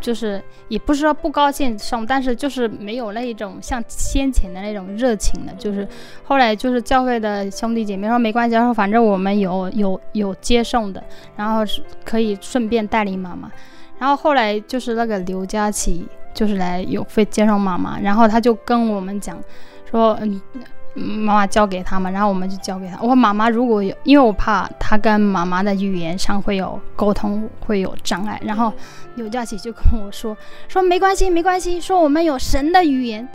[0.00, 5.52] 就是也不是说不高兴送，但是就是没有那一种像先前的那种热情了。
[5.58, 5.86] 就是
[6.24, 11.02] 后来就是教会的兄弟姐妹说没关系，说反正我们有有有接送的，
[11.36, 13.50] 然后是可以顺便带领妈妈。
[13.98, 19.42] 然后后来就是那个刘佳琪就是来有会接送妈妈，然后他就跟我们讲
[19.90, 20.40] 说嗯。
[20.98, 22.96] 妈妈交给他嘛，然后我们就交给他。
[23.00, 28.40] 我说妈妈如果有，因为我怕他跟妈妈的语言上会有沟通会有障碍。
[28.44, 28.72] 然后
[29.14, 30.36] 刘佳琪就跟我说
[30.68, 33.26] 说没关系没关系，说我们有神的语言。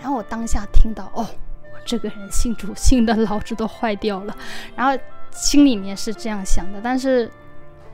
[0.00, 1.26] 然后我当下听到哦，
[1.72, 4.36] 我这个人信主信的脑子都坏掉了。
[4.76, 4.96] 然后
[5.32, 7.30] 心里面是这样想的，但是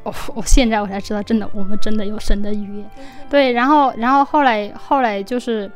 [0.02, 2.90] 我、哦、我现在我才知道，真的我们真的有神的语言。
[3.30, 5.70] 对，然后然后后来后来就是。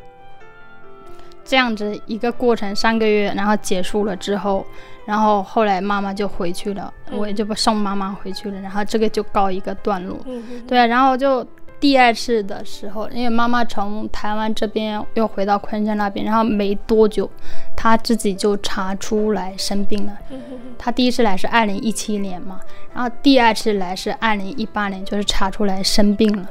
[1.49, 4.67] 这样子一个过程，三个月，然后结束了之后，
[5.07, 10.19] 然后后来妈妈就回去了，嗯、我也就不送妈妈回去了，然后这个就告一个段落。
[10.27, 11.43] 嗯、对啊，然后就
[11.81, 17.31] 第二次的时候，因为妈妈从台湾这边又回到昆山那边，然后没多久，
[17.75, 20.13] 她自己就查出来生病了。
[20.29, 20.39] 嗯、
[20.77, 22.61] 她第一次来是二零一七年嘛，
[22.93, 26.47] 然后第二次来是二零一八年，就是查出来生病了。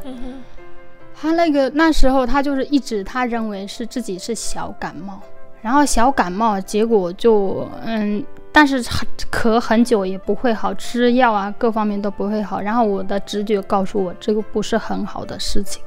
[1.18, 5.20] 嗯他那个那时候，他就是一直他认为是自己是小感冒，
[5.61, 8.84] 然后小感冒，结果就嗯，但是
[9.32, 12.61] 咳很久也不会好，吃药啊各方面都不会好。
[12.61, 15.82] 然后我的直觉告诉我这个不是很好的事情，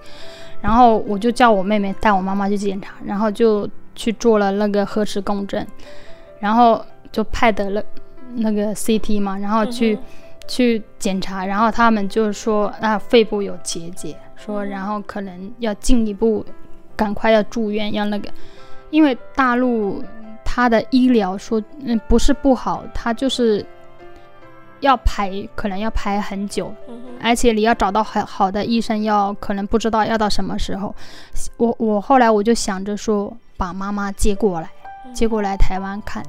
[0.60, 5.64] 然后我就叫我妹妹带我妈妈去检查，然后就去做了那个核磁共振，
[6.40, 7.80] 然后就拍的了
[8.34, 10.02] 那个 CT 嘛，然后去、嗯、
[10.48, 14.16] 去检查，然后他们就说啊肺部有结节。
[14.44, 16.44] 说，然后可能要进一步，
[16.96, 18.28] 赶快要住院，要那个，
[18.90, 20.02] 因为大陆
[20.44, 23.64] 他的医疗说，嗯，不是不好，他就是
[24.80, 26.74] 要排，可能要排很久，
[27.22, 30.94] 而且你要找到很好的医生，要可能不知道要到什么时候。
[31.58, 34.70] 我我后来我就想着说，把妈妈接过来，
[35.12, 36.22] 接过来台湾看，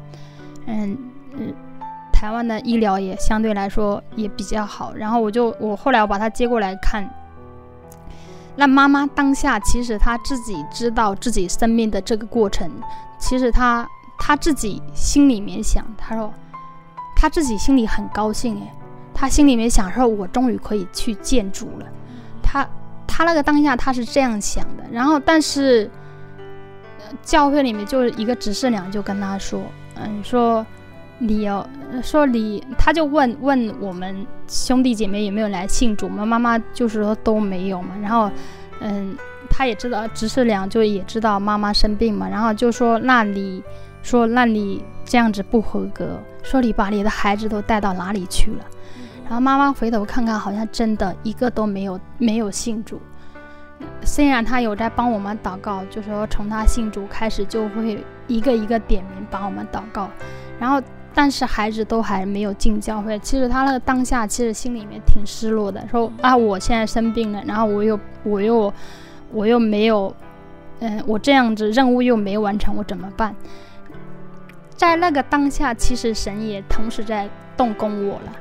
[0.65, 0.97] 嗯
[1.33, 1.53] 嗯，
[2.11, 4.93] 台湾的医疗也相对来说也比较好。
[4.93, 7.09] 然后我就我后来我把他接过来看。
[8.61, 12.69] 那妈妈当下其实她自己知道自己生命的这个过程，
[13.17, 13.89] 其实她
[14.19, 16.31] 她自己心里面想，她说，
[17.15, 18.71] 她自己心里很高兴诶，
[19.15, 21.87] 她心里面想说，我终于可以去见主了。
[22.43, 22.63] 她
[23.07, 25.89] 她那个当下她是这样想的，然后但是，
[27.23, 29.59] 教会里面就是一个执事娘就跟她说，
[29.95, 30.63] 嗯，说。
[31.23, 31.63] 你要
[32.01, 36.27] 说你，他就问问我们兄弟姐妹有没有来庆祝，我们？
[36.27, 37.95] 妈妈就是说都没有嘛。
[38.01, 38.31] 然后，
[38.79, 39.15] 嗯，
[39.47, 42.27] 他也知道执事俩就也知道妈妈生病嘛。
[42.27, 43.63] 然后就说那你
[44.01, 48.65] 说那你这样子不合格，说你把你的孩子都带到哪里去了？
[49.25, 52.99] 然后妈妈回头看看，好像真的一个都没有没有信主。
[54.03, 60.09] 虽然他有在帮我们祷告，就说从他信主开始就会一个一个点名帮我们祷告，
[60.59, 60.81] 然后。
[61.13, 68.73] 但是孩子都还没有进教会，其实他那个当下其实心里面挺失落的，说啊，我现在生病了，然后我又我又
[69.31, 70.15] 我又没有，
[70.79, 73.35] 嗯，我这样子任务又没完成，我怎么办？
[74.75, 78.31] 在那个当下，其实神也同时在动工我了，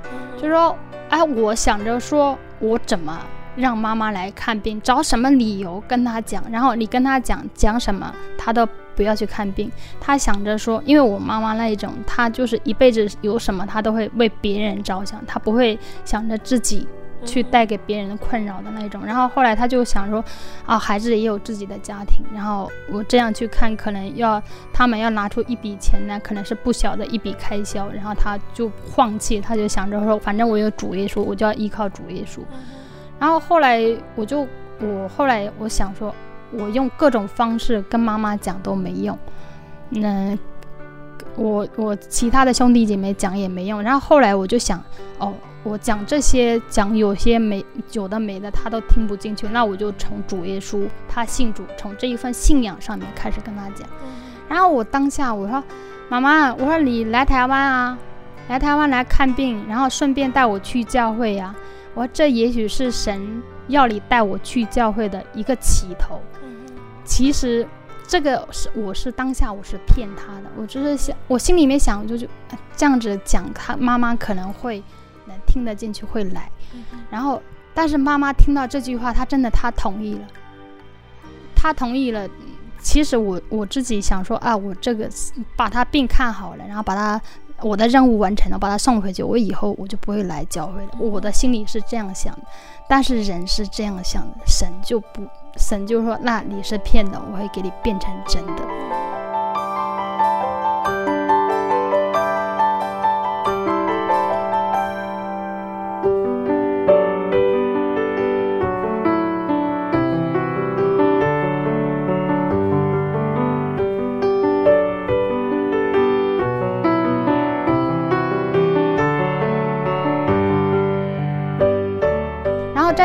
[0.40, 0.76] 就说，
[1.08, 3.20] 哎，我想着说我怎么
[3.56, 8.66] 让妈妈来看病，找什么理由跟他讲，然后你跟他讲讲什么，他都。
[8.96, 9.70] 不要去看病，
[10.00, 16.86] 他想着说，因为我妈妈那一种，她就是一辈子有什么，她都会为别人着想，她不会想着自己
[17.24, 19.04] 去带给别人的困扰的那一种。
[19.04, 20.24] 然后后来他就想说，
[20.64, 27.90] 啊，孩子也有自己的家庭，然后我这样去看，可能要他们要拿出一笔钱来，可能是不小的一笔开销。
[27.90, 32.40] 然后他就放弃，他就想着说，反正我有主耶稣，我就要依靠主耶稣。
[33.18, 33.80] 然后后来
[34.14, 34.46] 我就，
[34.80, 36.14] 我后来我想说。
[36.52, 39.16] 我用各种方式跟妈妈讲都没用，
[39.88, 40.36] 那
[41.36, 43.82] 我我其他的兄弟姐妹讲也没用。
[43.82, 44.82] 然后后来我就想，
[45.18, 45.32] 哦，
[45.62, 49.46] 我讲这些讲有些没有的没的，他都听不进去。
[49.52, 53.88] 那我就从主耶稣，他信主，从这一份信仰上面开始跟他讲。
[54.48, 55.62] 然后我当下我说，
[56.08, 57.98] 妈妈，我说你来台湾啊，
[58.48, 61.54] 来台湾来看病，然后顺便带我去教会呀。
[61.94, 66.20] 我说这也许是神要你带我去教会的一个起头。
[67.10, 67.66] 其实，
[68.06, 72.26] 这个是我是当下我是骗他的，我就是想，我心里面想就就
[72.76, 74.80] 这样子讲，他妈妈可能会
[75.26, 76.48] 能听得进去，会来。
[77.10, 77.42] 然后，
[77.74, 80.26] 但是妈妈听到这句话，她真的她同意了，
[81.56, 82.28] 她同意了。
[82.80, 85.10] 其实我我自己想说啊，我这个
[85.56, 87.20] 把他病看好了，然后把他
[87.60, 90.90] 我的任务完成了，把他送回去，我以后我就不会来教会了。
[90.98, 92.42] 我的心里是这样想的，
[92.88, 95.26] 但是人是这样想的，神就不。
[95.56, 98.62] 神就说：“那你是骗的，我会给你变成真的。”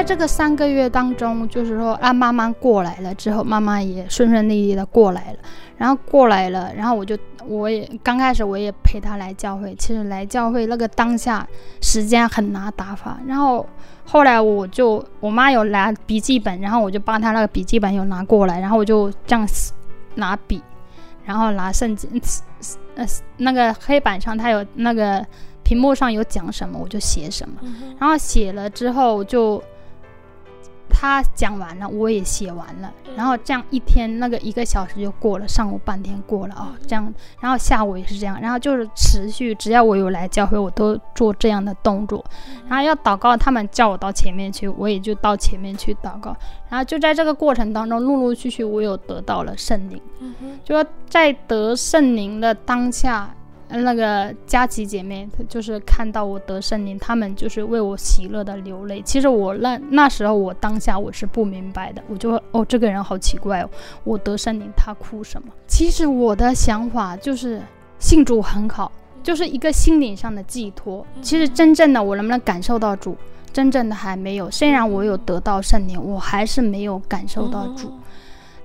[0.06, 5.40] 这个三个月当中，就是说，啊，慢慢过来了之后，妈妈也顺顺利利的过来了。
[5.78, 9.74] 然后过来了，然后我就，我也刚开始我也陪他来教会。
[9.76, 11.46] 其实来教会那个当下
[11.82, 13.20] 时间很难打发。
[13.26, 13.68] 然后
[14.06, 19.46] 后来我就，我妈有拿笔记本，然后我就帮她那个笔记本有拿过来，然后我就这样
[20.14, 20.62] 拿笔，
[21.26, 22.10] 然后拿圣经，
[22.96, 23.04] 呃，
[23.38, 25.26] 那个黑板上它有那个
[25.64, 27.56] 屏幕上有讲什么，我就写什么。
[28.00, 29.62] 然后写了之后就。
[30.90, 42.24] 他讲完了，我也写完了，然后这样一天那个一个小时就过了，上午半天过了啊、哦，这样，然后下午也是这样，然后就是持续，只要我有来教会，我都做这样的动作，
[42.68, 46.36] 然后要祷告，他们叫我到前面去，我也就到前面去祷告，
[46.70, 50.02] 然后就在这个过程当中，陆陆续续我有得到了圣灵，
[50.64, 53.34] 就说在得圣灵的当下。
[53.84, 59.02] 那个佳琪姐妹，她就是看到我得圣灵，她们就是为我喜乐的流泪。
[59.02, 63.70] 其实我那那时候我当下我是不明白的，我就哦，这个人好奇怪哦，
[64.04, 65.50] 我得圣灵他哭什么？
[65.68, 67.62] 其实我的想法就是
[68.00, 68.92] 信主很好，
[69.24, 71.06] 就是一个心灵上的寄托。
[71.22, 73.16] 其实真正的我能不能感受到主，
[73.52, 74.50] 真正的还没有。
[74.52, 77.92] 虽然我有得到圣灵，我还是没有感受到主。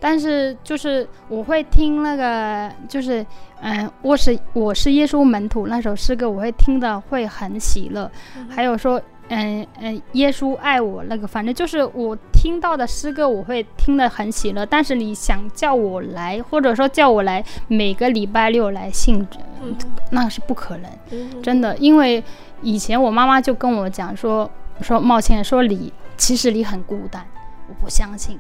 [0.01, 3.25] 但是就是我会听那个，就是
[3.61, 8.11] 嗯，我是我是耶稣门徒那首诗歌，我会听的会很喜乐。
[8.37, 14.65] 嗯、还有说，嗯嗯，耶稣爱我那个，反正就是我听到的诗歌，我会听得很喜乐。
[14.65, 19.27] 但是你想叫我来，或者说叫我来每个礼拜六来信，
[19.63, 19.77] 嗯、
[20.11, 22.25] 那是不可能，嗯、真的，因为
[22.63, 27.23] 以前我妈妈就跟我讲说，说冒歉，说你其实你很孤单。
[27.69, 28.37] 我不相信，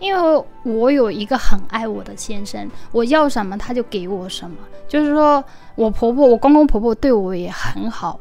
[0.00, 4.56] 因为我有一个很爱我的先生，我要什么他就给我什么。
[4.86, 5.42] 就是说
[5.74, 8.20] 我婆婆、我公公婆婆对我也很好，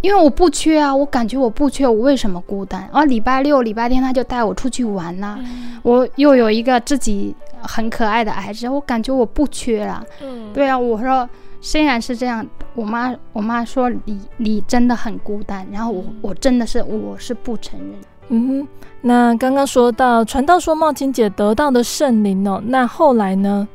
[0.00, 2.88] 因为我不缺啊，我感觉我不缺，我为什么孤单？
[2.92, 10.04] 啊，礼拜六、礼拜天他就带我出去玩呐、啊，嗯、我又有一个自己很可爱的孩子，我感觉我不缺了。
[10.22, 11.28] 嗯，对啊，我说
[11.60, 17.94] 虽然是这样，我妈我妈说你你真的很孤单，然后我我真的是我是不承认。
[18.28, 18.68] 嗯哼，
[19.02, 23.66] 那刚刚说到传道说茂青姐得到的圣灵哦，那后来呢？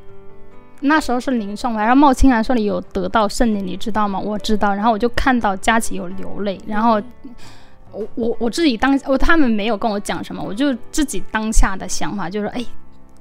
[0.83, 4.19] 那时候是领送，然后茂青还说你有得到圣灵，你知道吗？
[4.19, 6.99] 我知道，然后我就看到佳琪有流泪，然后
[7.91, 12.65] 我我我自己当我他们没有跟我讲什么，我就自己当下的想法就是，哎，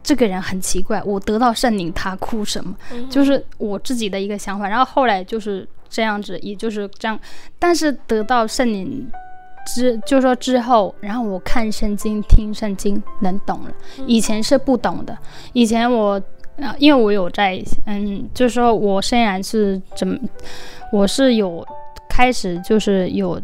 [0.02, 2.74] 这个人很奇怪，我得到圣灵他哭什么？
[2.92, 4.66] 嗯、就是我自己的一个想法。
[4.66, 7.20] 然后后来就是这样子，也就是这样，
[7.58, 9.06] 但是得到圣灵。
[9.66, 13.70] 之就说之后，然后我看圣经、听圣经，能懂了。
[14.06, 15.16] 以前是不懂的。
[15.52, 16.20] 以前我，
[16.56, 20.18] 呃，因为我有在，嗯，就是说我虽然是怎么，
[20.92, 21.66] 我是有
[22.08, 23.40] 开始就是有，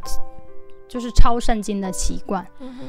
[0.89, 2.47] 就是抄圣经的习惯。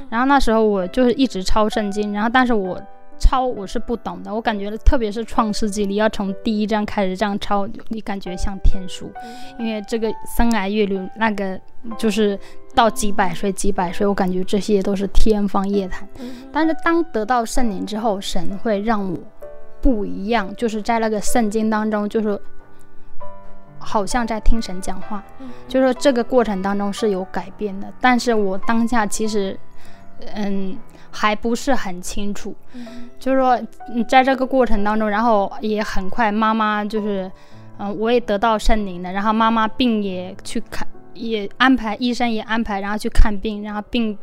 [0.09, 2.81] 然后那时候我就是一直抄圣经，然后但是我。
[3.19, 9.11] 抄我是不懂的，我感觉特别是创世纪，你要从第一章开始这样抄，你感觉像天书，
[9.57, 11.59] 因为这个生儿育女那个
[11.97, 12.39] 就是
[12.77, 16.07] 到几百岁几百岁，我感觉这些都是天方夜谭。
[16.51, 19.17] 但是当得到圣灵之后，神会让我
[19.81, 22.39] 不一样，就是在那个圣经当中，就是
[23.79, 25.23] 好像在听神讲话，
[25.67, 27.91] 就是说这个过程当中是有改变的。
[27.99, 29.59] 但是我当下其实，
[30.35, 30.77] 嗯。
[31.09, 33.59] 还不是很清楚，嗯、就是说，
[34.07, 37.23] 在这个过程当中，然后也很快，妈妈就是，
[37.79, 44.17] 嗯、呃，我也得到圣灵了，然后妈妈病也去看，也安排医生也安排，然后去看病，然后病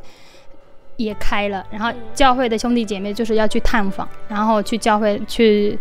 [0.96, 5.78] 也开了，然后教会的兄弟姐妹就是要去探访，然后去教会去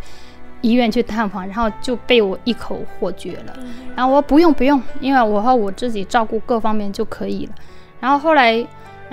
[0.61, 7.53] 医院去探访，然后就被我一口火绝了，嗯、然后我不用不用，因为我和我自己照顾各方面就可以了，
[7.99, 8.65] 然后后来。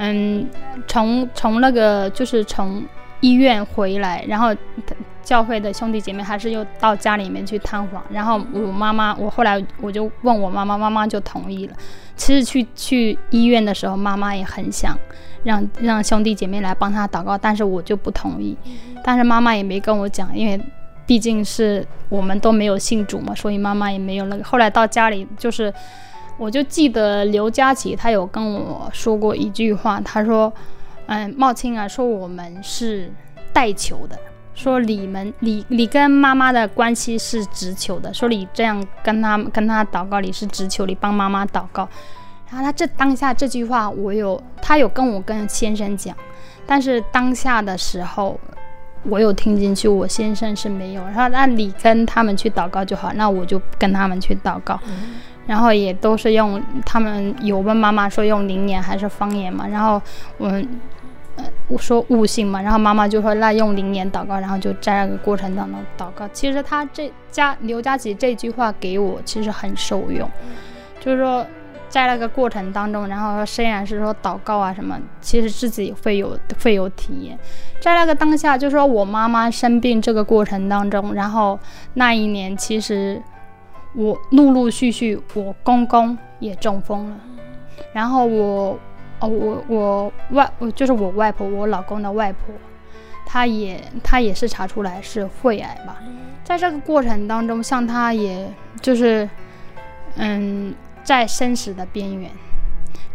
[0.02, 0.48] 嗯，
[0.86, 2.82] 从从那个就是从
[3.20, 4.54] 医院回来，然后
[5.30, 11.76] 教会的兄弟姐妹还是又到家里面去探访，然后我妈妈，我后来我就问我妈妈，妈妈就同意了。
[12.16, 14.98] 其实去去医院的时候，妈妈也很想
[15.44, 18.56] 让让兄弟姐妹来帮她祷告，但是我就不同意。
[19.04, 20.60] 但是妈妈也没跟我讲，因为
[21.06, 24.42] 毕竟是我们都没有信主嘛，所以妈妈也没有那个。
[24.42, 25.72] 后来到家里就是。
[26.38, 30.50] 我就记得刘佳琪，她有跟我说过一句话，她说
[31.04, 33.12] ：“嗯，茂青啊，说我们是
[33.52, 34.18] 带球的，
[34.60, 41.88] 说你们你你跟妈妈的关系是直求的，说你这样跟他跟他祷告，你是直求，你帮妈妈祷告。
[42.50, 46.14] 然后他这当下这句话，我有他有跟我跟先生讲，
[46.66, 48.38] 但是当下的时候
[49.04, 51.02] 我有听进去，我先生是没有。
[51.04, 54.78] 然后那你跟他们去祷告就好，那我就跟他们去祷告。
[54.86, 55.14] 嗯”
[55.46, 60.00] 然后也都是用他们有问妈妈说用灵言还是方言嘛，然后
[60.36, 60.62] 我
[61.68, 66.26] 我说悟性嘛，然后妈妈就说那用灵言祷告，然后就在那个过程当中祷告。
[66.28, 70.28] 其实他这家刘佳琪这句话给我其实很受用，
[71.00, 71.46] 就是说
[71.88, 77.38] 在那个过程当中，然后虽然是说祷告啊什么，其实自己会有会有体验，
[77.80, 81.58] 在那个当下，就是说我妈妈生病这个过程当中，然后
[81.94, 83.22] 那一年其实。
[83.92, 87.16] 我陆陆续续，我公公也中风了，
[87.92, 88.78] 然后我，
[89.20, 92.54] 哦，我我外，我就是我外婆，我老公的外婆，
[93.26, 95.98] 她也她也是查出来是肺癌吧，
[96.42, 99.28] 在这个过程当中，像她也就是，
[100.16, 102.30] 嗯，在生死的边缘，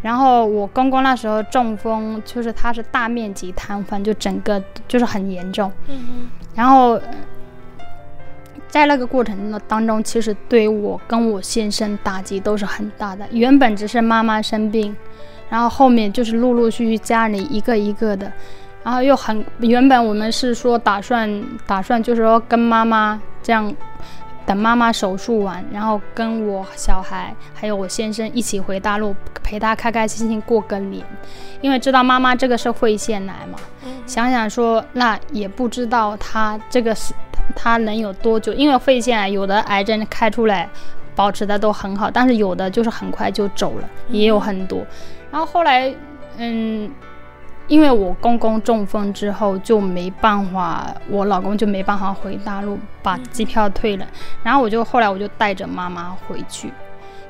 [0.01, 5.71] 然后我公公那时候中风，就是他是大面积瘫痪，就整个就是很严重，
[6.55, 6.99] 然后。
[8.67, 13.25] 在那个过程的当中，其实对我跟我先生打击都是很大的。
[13.31, 14.93] 原本只是妈妈生病，
[15.49, 18.31] 然后后面就是陆陆续续家里一个一个的，
[18.83, 23.73] 然后又很原本我们是说打算打算就是说跟妈妈这样
[24.45, 31.03] 等妈妈手术完，然后跟我小孩还有我先生一起回大陆，陪他开开心心过个年。
[31.61, 33.57] 因为知道妈妈这个是肺腺癌嘛，
[34.05, 37.11] 想想说那也不知道他这个是
[37.55, 40.69] 他能有多久，因为肺腺癌有的癌症开出来
[41.15, 44.85] 保持的都很好，但是有的就是很快就走了，也有很多。
[45.31, 45.93] 然后后来，
[46.37, 46.91] 嗯。
[47.67, 54.05] 因为我公公中风之后就没办法，我老公就没办法回大陆把机票退了，
[54.43, 56.71] 然后我就后来我就带着妈妈回去，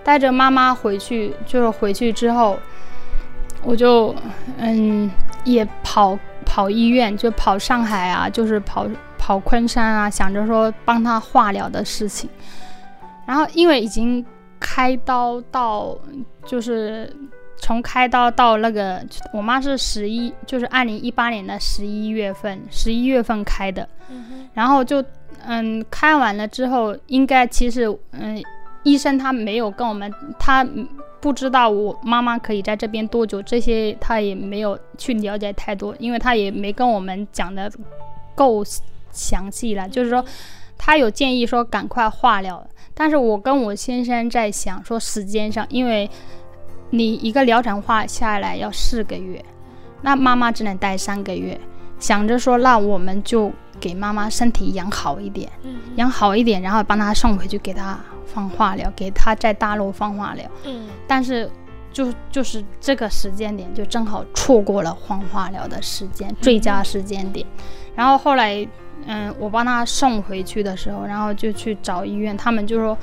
[0.04, 2.60] 带着妈妈回去，就是回去之后，
[3.64, 4.14] 我就
[4.58, 5.10] 嗯
[5.46, 8.86] 也跑跑医院，就跑上海啊，就是跑
[9.18, 12.30] 跑昆山啊，想着说帮他化疗的事情，
[13.26, 14.26] 然后因为已经
[14.60, 15.98] 开刀到
[16.46, 17.12] 就是。
[17.58, 19.02] 从开刀到那个，
[19.34, 23.88] 我妈是十一，就是二零一八年的十一月份，十一月份开的，
[24.54, 25.04] 然后就
[25.48, 28.44] 嗯开完了之后，应该其实嗯
[28.84, 30.68] 医生他没有跟我们，他
[31.22, 37.72] 不知道我妈妈可以在这边多久，这些他也没有去了解太多，因为他也没跟我们讲的
[38.36, 38.64] 够
[39.12, 40.24] 详细了，就是说
[40.78, 46.10] 他有建议说赶快化疗，但是我跟我先生在想说时间上，因为。
[46.92, 49.44] 你一个疗程化下来要四个月，
[50.02, 51.60] 那妈妈只能待三个月。
[52.00, 55.52] 想着说，那我们就给妈妈身体养好一点，
[55.96, 60.50] 养好一点，然后帮她送回去给她放化疗，给她在大陆放化疗。
[60.64, 61.50] 嗯，但是
[61.92, 67.46] 就就是这个时间点就正好错过了放化疗的时间，最佳时间点。
[67.96, 68.66] 然后后来，
[69.06, 72.98] 嗯，我帮他送回去的时候，然后就去找医院，他们就说，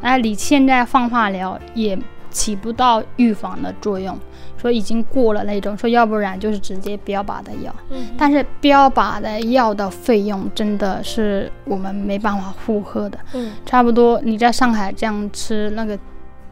[0.00, 1.98] 哎，你现在放化疗也。
[2.28, 4.18] 起不到预防的作用，
[4.58, 15.98] 说已经过了那种，说要不然就是直接标靶的药，嗯、但是标靶的药的费用真的是我们没办法负荷的，嗯，差不多你在上海这样吃那个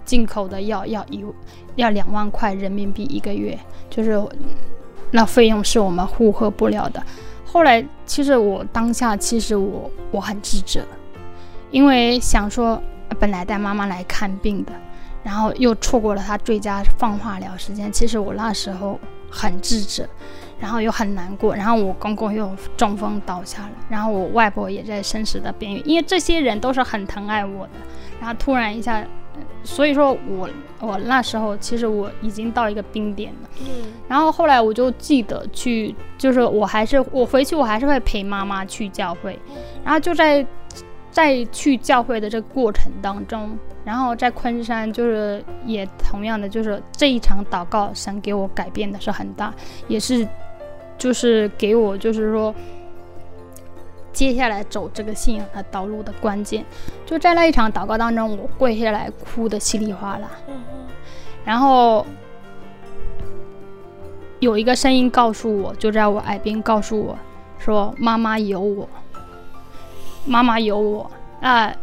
[0.07, 1.23] 进口的药要一
[1.75, 3.59] 要两万块人民币一个月，
[3.91, 4.19] 就是
[5.11, 7.03] 那费用是我们负荷不了的。
[7.55, 10.85] 后来其实我当下其实我我很自责，
[11.71, 12.83] 因为想说
[13.21, 14.73] 本来带妈妈来看病的。
[15.23, 19.01] 然后又错过了他最佳放化疗时间，其实我那时候
[19.31, 20.07] 很自责，
[20.61, 27.73] 然后又很难过，然后我公公又中风倒下了，然后我外婆也在生死的边缘，因为这些人都是很疼爱我的，
[28.21, 29.03] 然后突然一下，
[29.63, 30.49] 所以说我
[30.81, 33.67] 我那时候其实我已经到一个冰点了，嗯，
[34.09, 39.39] 然后后来我就记得去，就是我还是我回去我还是会陪妈妈去教会，
[39.85, 40.47] 然后就在
[41.11, 43.57] 在去教会的这个过程当中。
[43.85, 49.53] 然后在昆山，就是也同样的，就是这一场祷告，神给我改变的是很大，
[49.89, 50.27] 也是，
[50.97, 52.55] 就是给我就是说，
[54.15, 56.65] 接下来走这个信仰的道路的关键，
[57.05, 60.31] 就在那一场祷告当中，我跪下来哭得稀里哗啦，
[61.45, 62.07] 然后
[64.39, 67.19] 有一个声音告诉我，就在我耳边告诉我
[67.59, 68.89] 说：“妈妈有我，
[70.25, 71.11] 妈妈有我。”
[71.43, 71.75] 啊。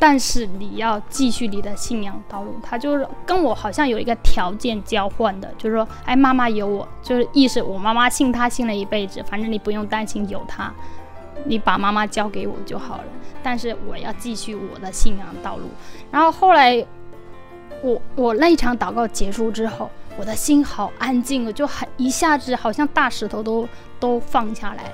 [0.00, 10.72] 但是你要继续你的信仰道路，他就是跟我好像有一个条件交换的，就是说，哎，妈妈有我，就是意思我妈妈信他信了一辈子，反正你不用担心有他，
[11.44, 13.04] 你把妈妈交给我就好了。
[13.42, 15.64] 但是我要继续我的信仰道路。
[16.10, 16.84] 然后后来，
[17.82, 23.66] 我我那一场祷告结束之后，我的心好安静，就很一下子好像大石头都
[24.00, 24.92] 都放下来了。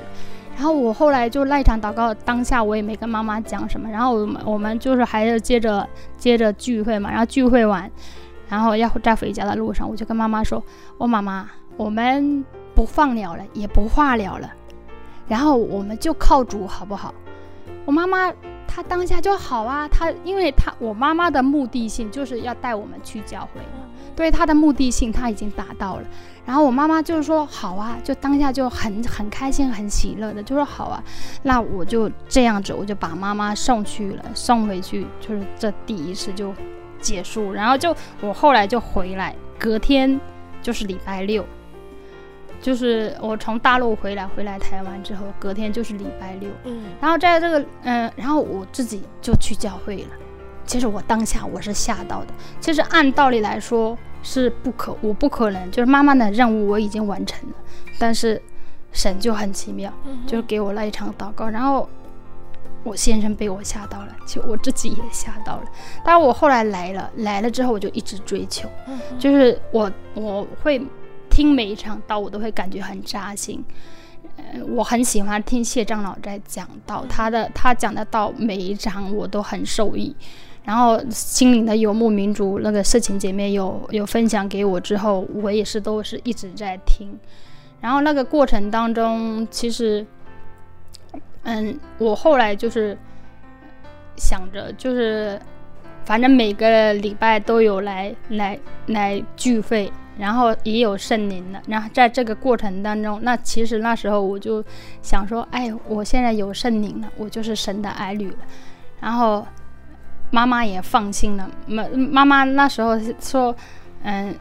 [0.54, 3.88] 然后我后来就那一场祷告当下，我也没跟妈妈讲什么。
[3.88, 7.10] 然后我们我们就是还是接着接着聚会嘛。
[7.10, 7.90] 然后聚会完，
[8.48, 10.62] 然后要在回家的路上，我就跟妈妈说
[10.96, 14.52] ：“我妈妈，我们不放疗了，也不化疗了，
[15.28, 17.14] 然后我们就靠主，好不好？”
[17.86, 18.32] 我妈妈
[18.66, 26.02] 她当下就好啊，她因为她我妈妈的目的性就是要带我们去教会嘛，对她的目的性她已经达到了。
[26.46, 31.02] 然后我妈妈就是说好啊，就当下就很很开心、很喜乐的，就说好啊，
[31.42, 36.54] 那我就这样子，我就把妈妈送去了，送回去，就是这第一次就
[37.00, 37.52] 结束。
[37.52, 40.20] 然后就我后来就回来，隔天
[40.62, 41.44] 就是礼拜六，
[42.64, 46.48] 就是我从大陆回来，回来台湾之后，隔天就是礼拜六。
[46.64, 50.08] 嗯，然后在这个嗯，然后我自己就去教会了。
[50.64, 53.96] 其实我当下我是吓到的，其实按道理来说。
[54.26, 57.54] 是不可，我不可能，就是妈妈的任务我已经完成了，
[57.98, 58.40] 但是
[58.90, 59.92] 神就很奇妙，
[60.26, 61.86] 就是给我那一场祷告，然后
[62.84, 65.64] 我先生被我吓到了，就我自己也吓到了。
[66.02, 68.66] 当然我后来来了，来了之后我就一直追求，
[69.18, 70.80] 就是我我会
[71.34, 73.64] 听每一场道，我都会感觉很扎心，
[74.68, 80.14] 我很喜欢听谢长老在讲道，他的他讲的道每一场我都很受益。
[80.62, 87.18] 然后心灵的游牧民族那个色情姐妹有有分享给我之后，我也是都是一直在听。
[87.80, 90.06] 然后那个过程当中，其实，
[91.42, 92.96] 嗯，我后来就是
[94.16, 95.38] 想着，就是
[96.04, 98.56] 反正每个礼拜都有来来
[98.86, 99.92] 来聚会。
[100.18, 104.64] 然后也有圣灵了，然后在这个过程当中，那其实那时候我就
[105.02, 108.36] 想说，哎，我现在有圣灵了，我就是神的儿女了。
[109.00, 109.46] 然后
[110.30, 113.54] 妈妈也放心了，妈妈妈那时候说，
[114.02, 114.34] 嗯，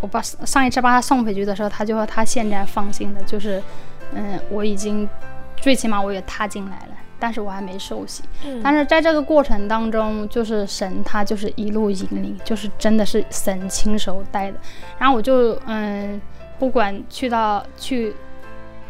[0.00, 3.62] 我把上一次把她送回去的时候，她就说她现在放心了，就是，
[4.14, 5.08] 嗯，我已经
[5.56, 6.92] 最起码我也踏进来了。
[7.20, 14.56] 但是我还没受洗，嗯，但是在这个过程当中，就是神他就是一路引领，就是真的是神亲手带的。
[14.98, 16.20] 然后我就嗯，
[16.58, 18.14] 不管去到去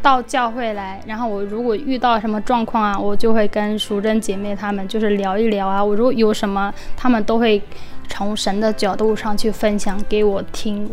[0.01, 5.83] 到教会来，然后我如果遇到什么状况啊，我就会跟淑珍姐妹她们就是聊一聊啊。
[5.83, 7.61] 我如果有什么，她们都会
[8.07, 10.89] 从神的角度上去分享给我听，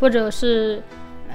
[0.00, 0.82] 或者是。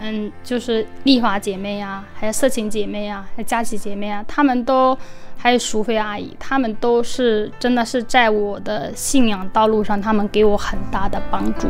[0.01, 4.97] 嗯，就是丽华姐妹呀，还有色情姐妹啊，还有佳琪姐妹啊，她们都
[5.37, 11.67] 还有淑菲阿姨，她们都是真的是在我的信仰道路上，她们给我很大的帮助。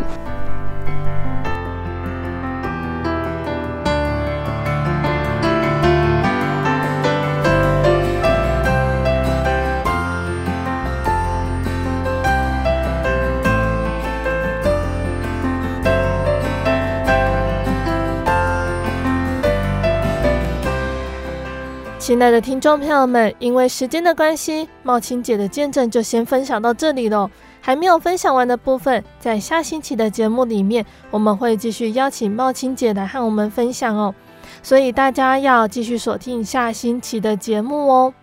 [22.06, 27.28] 亲爱的听众朋友们，因为时间的关系，茂青姐的见证就先分享到这里喽。
[27.60, 34.14] 还没有分享完的部分，在下星期的节目里面，我们会继续邀请茂青姐来和我们分享哦。
[34.62, 38.14] 所以大家要继续锁定下星期的节目哦。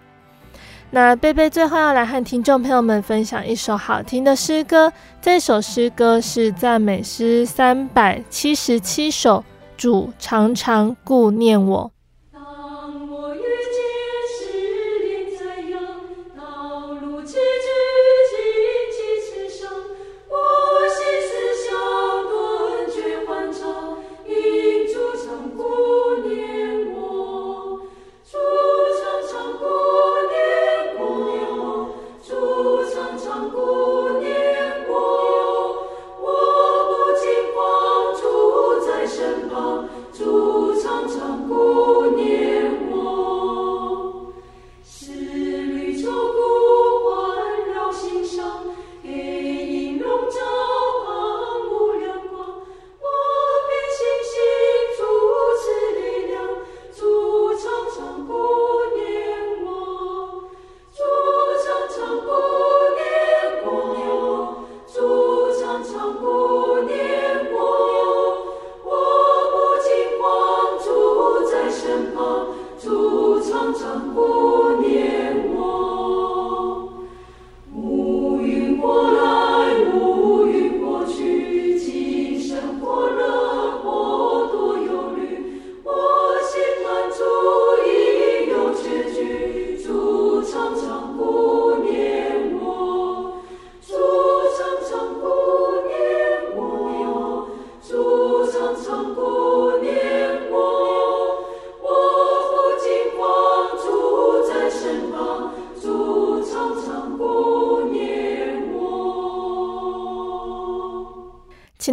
[0.90, 9.42] 那贝贝最后要来和听众朋友们分享一首好听的诗歌，这首诗歌是赞美诗三百七十七首，
[9.76, 11.90] 主常常顾念我。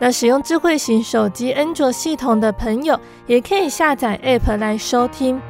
[0.00, 5.40] 那使用智慧型手机安卓系统的朋友，也可以下载 App 来收听。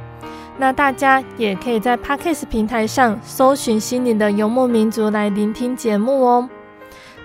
[0.57, 6.49] 那大家也可以在 Podcast 平台上搜寻心灵的游牧民族来聆听节目哦。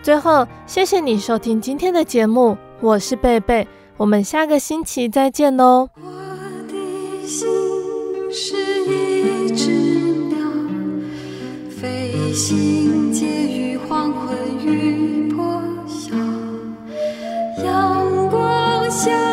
[0.04, 3.66] 最后，谢谢你收听今天的节目，我是贝贝，
[3.96, 5.88] 我们下个星期再见喽。
[5.96, 6.12] 我
[6.68, 7.48] 的心
[8.32, 8.56] 是
[8.86, 9.72] 一只
[10.28, 10.38] 鸟，
[11.70, 13.12] 飞行
[19.04, 19.33] 光